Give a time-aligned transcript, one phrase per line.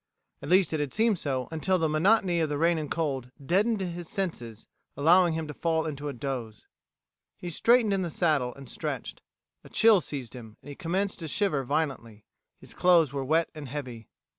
[0.41, 3.81] At least it had seemed so until the monotony of the rain and cold deadened
[3.81, 6.65] his senses, allowing him to fall into a doze.
[7.37, 9.21] He straightened in the saddle, and stretched.
[9.63, 12.25] A chill seized him, and he commenced to shiver violently.
[12.59, 14.07] His clothes were wet and heavy.